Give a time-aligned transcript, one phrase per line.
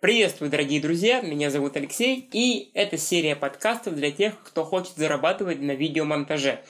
[0.00, 5.60] Приветствую, дорогие друзья, меня зовут Алексей, и это серия подкастов для тех, кто хочет зарабатывать
[5.60, 6.60] на видеомонтаже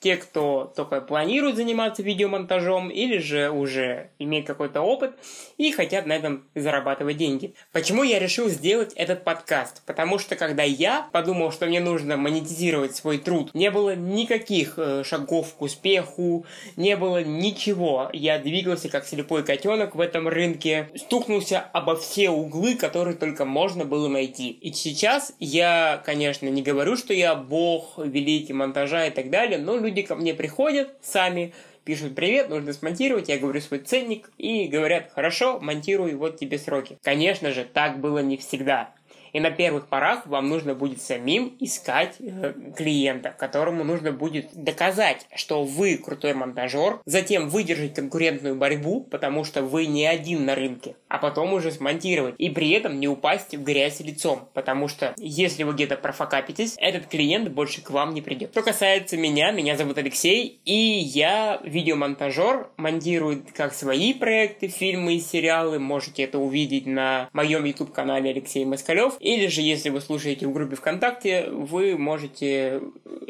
[0.00, 5.12] те, кто только планирует заниматься видеомонтажом или же уже имеет какой-то опыт
[5.56, 7.54] и хотят на этом зарабатывать деньги.
[7.72, 9.82] Почему я решил сделать этот подкаст?
[9.86, 15.02] Потому что когда я подумал, что мне нужно монетизировать свой труд, не было никаких э,
[15.04, 16.44] шагов к успеху,
[16.76, 18.10] не было ничего.
[18.12, 23.84] Я двигался как слепой котенок в этом рынке, стукнулся обо все углы, которые только можно
[23.84, 24.50] было найти.
[24.50, 29.76] И сейчас я, конечно, не говорю, что я бог, великий монтажа и так далее, но
[29.86, 31.54] люди ко мне приходят сами,
[31.84, 36.98] пишут «Привет, нужно смонтировать», я говорю свой ценник, и говорят «Хорошо, монтируй, вот тебе сроки».
[37.02, 38.92] Конечно же, так было не всегда.
[39.32, 45.26] И на первых порах вам нужно будет самим искать э, клиента, которому нужно будет доказать,
[45.34, 50.96] что вы крутой монтажер, затем выдержать конкурентную борьбу, потому что вы не один на рынке,
[51.08, 52.34] а потом уже смонтировать.
[52.38, 57.06] И при этом не упасть в грязь лицом, потому что если вы где-то профокапитесь, этот
[57.06, 58.50] клиент больше к вам не придет.
[58.52, 65.20] Что касается меня, меня зовут Алексей, и я видеомонтажер, монтирую как свои проекты, фильмы и
[65.20, 70.52] сериалы, можете это увидеть на моем YouTube-канале Алексей Москалев, или же, если вы слушаете в
[70.52, 72.80] группе ВКонтакте, вы можете...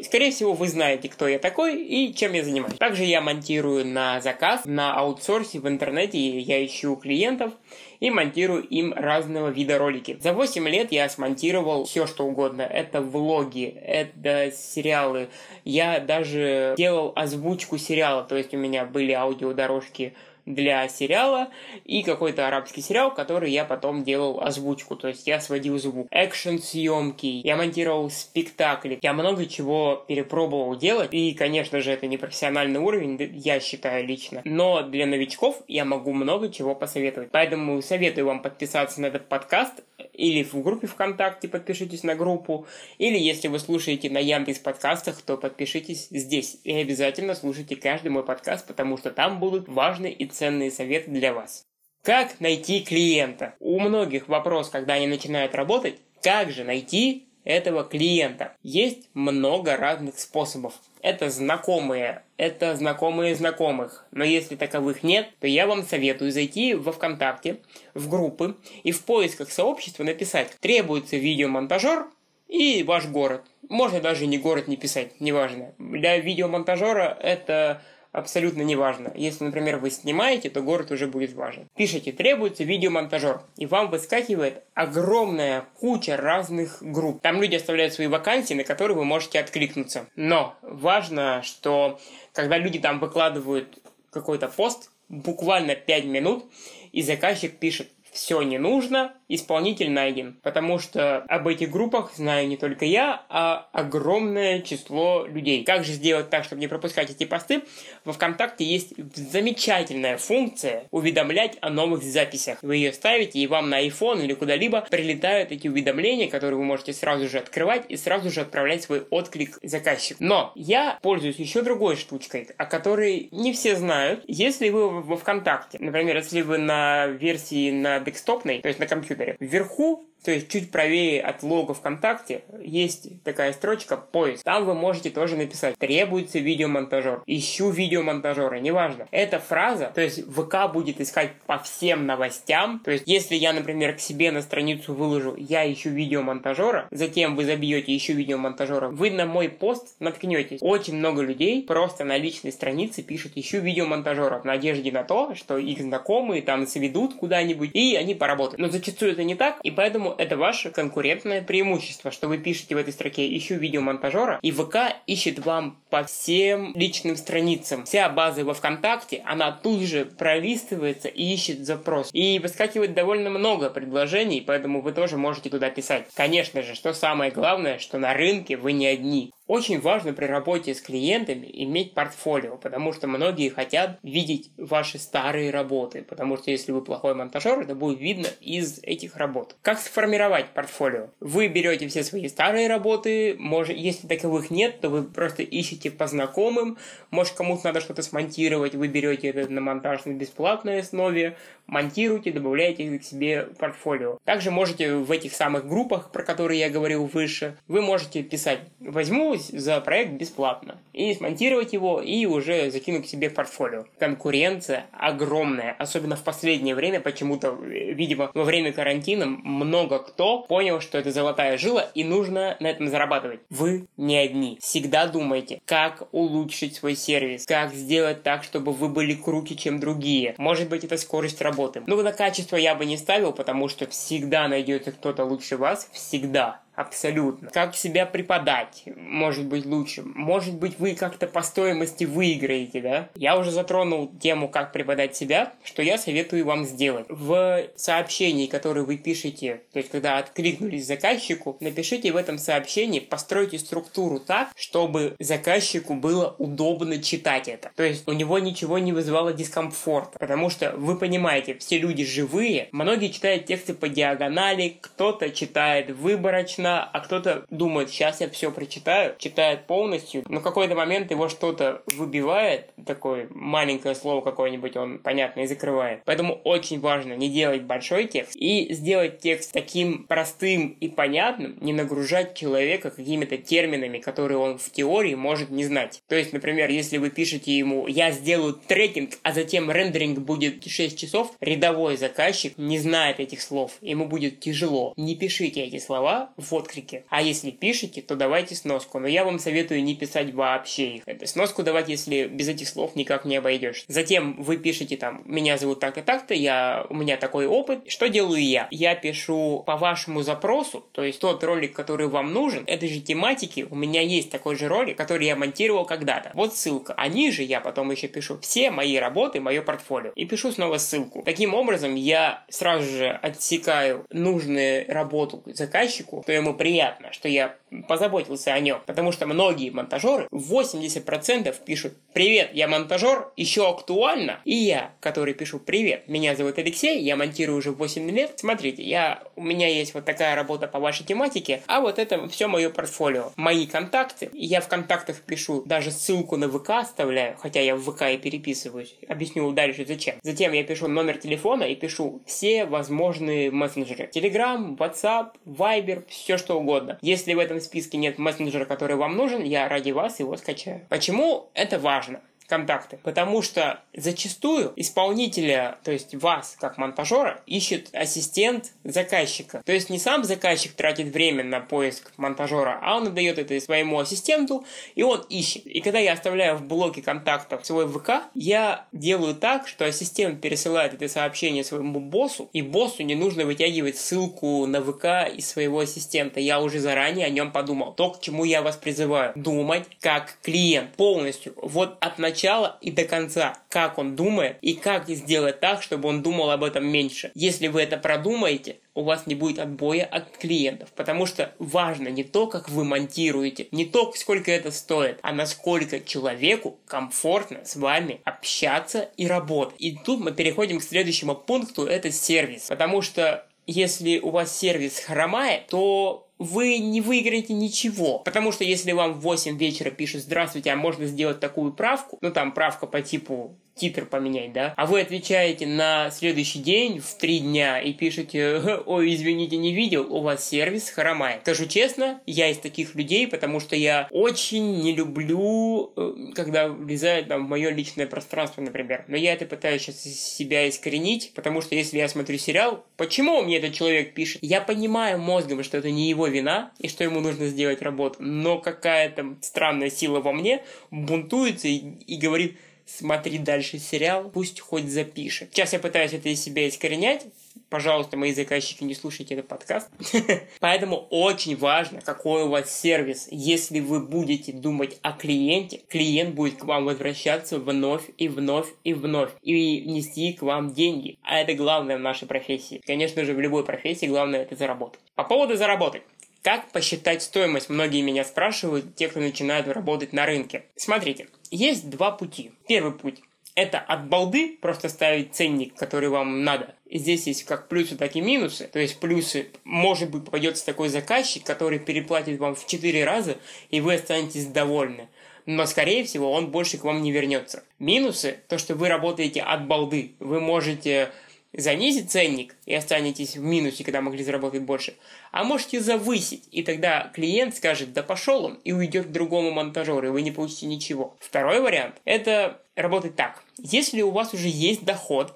[0.03, 2.77] Скорее всего, вы знаете, кто я такой и чем я занимаюсь.
[2.77, 7.53] Также я монтирую на заказ, на аутсорсе в интернете, я ищу клиентов
[7.99, 10.17] и монтирую им разного вида ролики.
[10.21, 12.61] За 8 лет я смонтировал все, что угодно.
[12.61, 15.29] Это влоги, это сериалы.
[15.65, 20.13] Я даже делал озвучку сериала, то есть у меня были аудиодорожки
[20.47, 21.49] для сериала
[21.85, 26.07] и какой-то арабский сериал, который я потом делал озвучку, то есть я сводил звук.
[26.09, 32.17] Экшн съемки, я монтировал спектакли, я много чего перепробовал делать, и, конечно же, это не
[32.17, 37.29] профессиональный уровень, я считаю лично, но для новичков я могу много чего посоветовать.
[37.31, 42.65] Поэтому советую вам подписаться на этот подкаст, или в группе ВКонтакте подпишитесь на группу,
[42.97, 46.57] или если вы слушаете на Яндекс подкастах, то подпишитесь здесь.
[46.63, 51.33] И обязательно слушайте каждый мой подкаст, потому что там будут важные и ценные советы для
[51.33, 51.63] вас.
[52.03, 53.55] Как найти клиента?
[53.59, 58.53] У многих вопрос, когда они начинают работать, как же найти этого клиента.
[58.61, 60.73] Есть много разных способов.
[61.01, 64.05] Это знакомые, это знакомые знакомых.
[64.11, 67.59] Но если таковых нет, то я вам советую зайти во ВКонтакте,
[67.93, 72.07] в группы и в поисках сообщества написать «Требуется видеомонтажер
[72.49, 73.45] и ваш город».
[73.69, 75.73] Можно даже не город не писать, неважно.
[75.77, 77.81] Для видеомонтажера это
[78.17, 79.11] абсолютно неважно.
[79.15, 81.67] Если, например, вы снимаете, то город уже будет важен.
[81.75, 87.21] Пишите, требуется видеомонтажер, и вам выскакивает огромная куча разных групп.
[87.21, 90.07] Там люди оставляют свои вакансии, на которые вы можете откликнуться.
[90.15, 91.99] Но важно, что
[92.33, 93.77] когда люди там выкладывают
[94.09, 96.45] какой-то пост, буквально 5 минут,
[96.91, 100.39] и заказчик пишет, все не нужно, исполнитель найден.
[100.43, 105.63] Потому что об этих группах знаю не только я, а огромное число людей.
[105.63, 107.63] Как же сделать так, чтобы не пропускать эти посты?
[108.05, 112.59] Во ВКонтакте есть замечательная функция уведомлять о новых записях.
[112.61, 116.93] Вы ее ставите, и вам на iPhone или куда-либо прилетают эти уведомления, которые вы можете
[116.93, 120.23] сразу же открывать и сразу же отправлять свой отклик заказчику.
[120.23, 124.23] Но я пользуюсь еще другой штучкой, о которой не все знают.
[124.27, 129.16] Если вы во ВКонтакте, например, если вы на версии на декстопной, то есть на компьютере,
[129.17, 129.37] компьютере.
[129.39, 134.43] Вверху то есть чуть правее от лога ВКонтакте есть такая строчка «Поиск».
[134.43, 139.07] Там вы можете тоже написать «Требуется видеомонтажер», «Ищу видеомонтажера», неважно.
[139.11, 142.81] Эта фраза, то есть ВК будет искать по всем новостям.
[142.83, 147.45] То есть если я, например, к себе на страницу выложу «Я ищу видеомонтажера», затем вы
[147.45, 150.57] забьете «Ищу видеомонтажера», вы на мой пост наткнетесь.
[150.59, 155.57] Очень много людей просто на личной странице пишут «Ищу видеомонтажера» в надежде на то, что
[155.57, 158.59] их знакомые там сведут куда-нибудь и они поработают.
[158.59, 162.77] Но зачастую это не так, и поэтому это ваше конкурентное преимущество, что вы пишете в
[162.77, 167.85] этой строке «Ищу видеомонтажера», и ВК ищет вам по всем личным страницам.
[167.85, 172.09] Вся база во ВКонтакте, она тут же пролистывается и ищет запрос.
[172.13, 176.05] И выскакивает довольно много предложений, поэтому вы тоже можете туда писать.
[176.15, 179.31] Конечно же, что самое главное, что на рынке вы не одни.
[179.47, 185.51] Очень важно при работе с клиентами иметь портфолио, потому что многие хотят видеть ваши старые
[185.51, 189.55] работы, потому что если вы плохой монтажер, это будет видно из этих работ.
[189.61, 191.11] Как сформировать портфолио?
[191.21, 195.91] Вы берете все свои старые работы, может, если таковых нет, то вы просто ищете ищете
[195.91, 196.77] по знакомым,
[197.11, 201.37] может, кому-то надо что-то смонтировать, вы берете это на монтаж на бесплатной основе,
[201.67, 204.17] монтируете, добавляете к себе портфолио.
[204.23, 209.35] Также можете в этих самых группах, про которые я говорил выше, вы можете писать «возьму
[209.35, 213.85] за проект бесплатно» и смонтировать его и уже закинуть к себе портфолио.
[213.99, 220.97] Конкуренция огромная, особенно в последнее время, почему-то, видимо, во время карантина много кто понял, что
[220.97, 223.41] это золотая жила и нужно на этом зарабатывать.
[223.49, 224.57] Вы не одни.
[224.61, 230.33] Всегда думайте, как улучшить свой сервис, как сделать так, чтобы вы были круче, чем другие.
[230.39, 231.83] Может быть, это скорость работы работы.
[231.87, 236.61] Ну, на качество я бы не ставил, потому что всегда найдется кто-то лучше вас, всегда.
[236.77, 237.49] Абсолютно.
[237.49, 240.03] Как себя преподать, может быть, лучше.
[240.03, 243.09] Может быть, вы как-то по стоимости выиграете, да?
[243.15, 247.07] Я уже затронул тему, как преподать себя, что я советую вам сделать.
[247.09, 253.57] В сообщении, которое вы пишете, то есть, когда откликнулись заказчику, напишите в этом сообщении, постройте
[253.57, 257.71] структуру так, чтобы заказчику было удобно читать это.
[257.75, 260.19] То есть, у него ничего не вызывало дискомфорта.
[260.19, 266.66] Потому что, вы понимаете, все люди живые, многие читают тексты по диагонали, кто-то читает выборочно,
[266.67, 271.29] одна, а кто-то думает, сейчас я все прочитаю, читает полностью, но в какой-то момент его
[271.29, 276.01] что-то выбивает, такое маленькое слово какое-нибудь он, понятно, и закрывает.
[276.05, 281.73] Поэтому очень важно не делать большой текст и сделать текст таким простым и понятным, не
[281.73, 286.01] нагружать человека какими-то терминами, которые он в теории может не знать.
[286.07, 290.97] То есть, например, если вы пишете ему «я сделаю трекинг, а затем рендеринг будет 6
[290.97, 294.93] часов», рядовой заказчик не знает этих слов, ему будет тяжело.
[294.95, 297.03] Не пишите эти слова в отклики.
[297.09, 298.99] А если пишете, то давайте сноску.
[298.99, 301.03] Но я вам советую не писать вообще их.
[301.05, 303.85] Это сноску давать, если без этих слов никак не обойдешь.
[303.87, 307.83] Затем вы пишете там, меня зовут так и так-то, я, у меня такой опыт.
[307.87, 308.67] Что делаю я?
[308.71, 313.67] Я пишу по вашему запросу, то есть тот ролик, который вам нужен, этой же тематики,
[313.69, 316.31] у меня есть такой же ролик, который я монтировал когда-то.
[316.33, 316.93] Вот ссылка.
[316.97, 320.11] А ниже я потом еще пишу все мои работы, мое портфолио.
[320.15, 321.21] И пишу снова ссылку.
[321.23, 327.55] Таким образом, я сразу же отсекаю нужную работу заказчику, то ему ему приятно, что я
[327.87, 328.81] позаботился о нем.
[328.85, 334.39] Потому что многие монтажеры, 80% пишут «Привет, я монтажер, еще актуально».
[334.45, 338.33] И я, который пишу «Привет, меня зовут Алексей, я монтирую уже 8 лет.
[338.37, 342.47] Смотрите, я, у меня есть вот такая работа по вашей тематике, а вот это все
[342.47, 343.31] мое портфолио.
[343.35, 344.29] Мои контакты.
[344.33, 348.95] Я в контактах пишу, даже ссылку на ВК оставляю, хотя я в ВК и переписываюсь.
[349.07, 350.15] Объясню дальше зачем.
[350.23, 354.09] Затем я пишу номер телефона и пишу все возможные мессенджеры.
[354.13, 356.97] Telegram, WhatsApp, Viber, все что угодно.
[357.01, 360.85] Если в этом списке нет мессенджера, который вам нужен, я ради вас его скачаю.
[360.89, 362.21] Почему это важно?
[362.47, 362.99] Контакты.
[363.03, 369.61] Потому что зачастую исполнителя, то есть вас, как монтажера, ищет ассистент заказчика.
[369.65, 373.99] То есть не сам заказчик тратит время на поиск монтажера, а он отдает это своему
[373.99, 374.65] ассистенту,
[374.95, 375.65] и он ищет.
[375.67, 380.93] И когда я оставляю в блоке контактов свой ВК, я делаю так, что ассистент пересылает
[380.93, 386.39] это сообщение своему боссу, и боссу не нужно вытягивать ссылку на ВК из своего ассистента.
[386.39, 387.93] Я уже заранее о нем подумал.
[387.93, 389.33] То, к чему я вас призываю.
[389.35, 391.53] Думать как клиент полностью.
[391.57, 396.07] Вот от начала начала и до конца, как он думает и как сделать так, чтобы
[396.07, 397.31] он думал об этом меньше.
[397.33, 402.23] Если вы это продумаете, у вас не будет отбоя от клиентов, потому что важно не
[402.23, 408.21] то, как вы монтируете, не то, сколько это стоит, а насколько человеку комфортно с вами
[408.23, 409.75] общаться и работать.
[409.79, 414.99] И тут мы переходим к следующему пункту, это сервис, потому что если у вас сервис
[414.99, 418.19] хромает, то вы не выиграете ничего.
[418.19, 422.31] Потому что если вам в 8 вечера пишут «Здравствуйте, а можно сделать такую правку?» Ну,
[422.31, 424.73] там правка по типу титр поменять, да?
[424.75, 430.11] А вы отвечаете на следующий день в три дня и пишете «Ой, извините, не видел,
[430.13, 431.41] у вас сервис хромает».
[431.41, 437.27] Скажу честно, я из таких людей, потому что я очень не люблю, э, когда влезают
[437.27, 439.05] там, в мое личное пространство, например.
[439.07, 443.41] Но я это пытаюсь сейчас из себя искоренить, потому что если я смотрю сериал, почему
[443.43, 444.39] мне этот человек пишет?
[444.41, 448.59] Я понимаю мозгом, что это не его вина, и что ему нужно сделать работу, но
[448.59, 455.49] какая-то странная сила во мне бунтуется и, и говорит смотри дальше сериал, пусть хоть запишет.
[455.51, 457.25] Сейчас я пытаюсь это из себя искоренять,
[457.69, 459.89] Пожалуйста, мои заказчики, не слушайте этот подкаст.
[460.59, 463.27] Поэтому очень важно, какой у вас сервис.
[463.29, 468.93] Если вы будете думать о клиенте, клиент будет к вам возвращаться вновь и вновь и
[468.93, 471.17] вновь и нести к вам деньги.
[471.23, 472.81] А это главное в нашей профессии.
[472.85, 475.01] Конечно же, в любой профессии главное это заработать.
[475.15, 476.03] По поводу заработать.
[476.43, 477.69] Как посчитать стоимость?
[477.69, 480.65] Многие меня спрашивают, те, кто начинают работать на рынке.
[480.75, 482.51] Смотрите, есть два пути.
[482.67, 483.21] Первый путь–
[483.55, 486.75] это от балды просто ставить ценник, который вам надо.
[486.89, 488.69] Здесь есть как плюсы, так и минусы.
[488.71, 493.37] То есть плюсы, может быть, попадется такой заказчик, который переплатит вам в 4 раза,
[493.69, 495.09] и вы останетесь довольны.
[495.47, 497.63] но, скорее всего, он больше к вам не вернется.
[497.79, 500.11] Минусы– то, что вы работаете от балды.
[500.19, 501.09] Вы можете
[501.57, 504.95] занизить ценник и останетесь в минусе, когда могли заработать больше,
[505.31, 510.07] а можете завысить, и тогда клиент скажет, да пошел он, и уйдет к другому монтажеру,
[510.07, 511.17] и вы не получите ничего.
[511.19, 513.43] Второй вариант– это работать так.
[513.57, 515.33] Если у вас уже есть доход,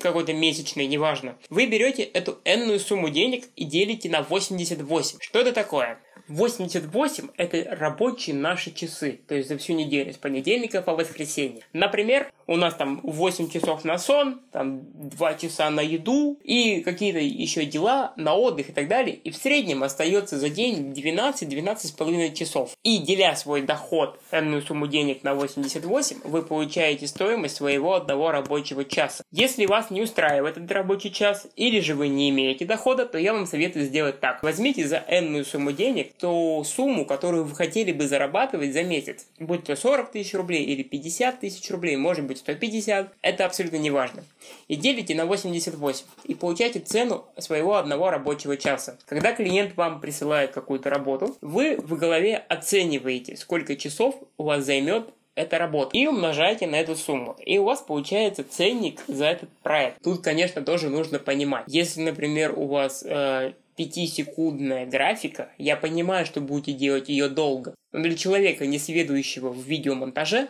[0.00, 5.18] какой-то месячный, неважно, вы берете эту энную сумму денег и делите на 88.
[5.20, 5.98] Что это такое?
[6.28, 11.62] 88– это рабочие наши часы, то есть за всю неделю, с понедельника по воскресенье.
[11.72, 17.18] Например, у нас там 8 часов на сон, там 2 часа на еду и какие-то
[17.18, 19.16] еще дела на отдых и так далее.
[19.16, 22.72] И в среднем остается за день 12-12,5 часов.
[22.82, 28.84] И деля свой доход, энную сумму денег на 88, вы получаете стоимость своего одного рабочего
[28.84, 29.24] часа.
[29.30, 33.32] Если вас не устраивает этот рабочий час, или же вы не имеете дохода, то я
[33.32, 34.42] вам советую сделать так.
[34.42, 39.26] Возьмите за энную сумму денег ту сумму, которую вы хотели бы зарабатывать за месяц.
[39.38, 43.90] Будь то 40 тысяч рублей или 50 тысяч рублей, может быть 150, это абсолютно не
[43.90, 44.24] важно.
[44.68, 48.98] И делите на 88 и получаете цену своего одного рабочего часа.
[49.06, 55.08] Когда клиент вам присылает какую-то работу, вы в голове оцениваете, сколько часов у вас займет
[55.38, 55.96] эта работа.
[55.96, 57.36] И умножаете на эту сумму.
[57.44, 60.02] И у вас получается ценник за этот проект.
[60.02, 61.64] Тут, конечно, тоже нужно понимать.
[61.68, 67.74] Если, например, у вас э, 5-секундная графика, я понимаю, что будете делать ее долго.
[67.92, 70.48] Но для человека, не сведущего в видеомонтаже,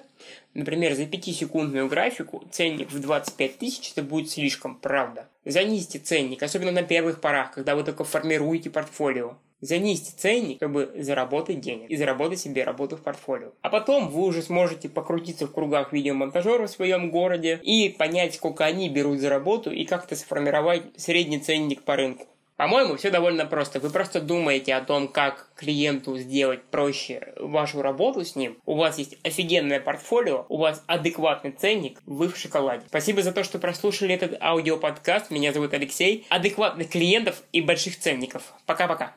[0.55, 5.29] например, за 5-секундную графику ценник в 25 тысяч это будет слишком, правда.
[5.45, 9.37] Занизьте ценник, особенно на первых порах, когда вы только формируете портфолио.
[9.61, 13.53] Занизьте ценник, чтобы заработать денег и заработать себе работу в портфолио.
[13.61, 18.65] А потом вы уже сможете покрутиться в кругах видеомонтажеров в своем городе и понять, сколько
[18.65, 22.27] они берут за работу и как-то сформировать средний ценник по рынку.
[22.59, 23.79] По-моему, все довольно просто.
[23.79, 28.59] Вы просто думаете о том, как клиенту сделать проще вашу работу с ним.
[28.67, 32.85] У вас есть офигенное портфолио, у вас адекватный ценник, вы в шоколаде.
[32.88, 35.31] Спасибо за то, что прослушали этот аудиоподкаст.
[35.31, 36.27] Меня зовут Алексей.
[36.31, 38.53] Адекватных клиентов и больших ценников.
[38.67, 39.15] Пока-пока.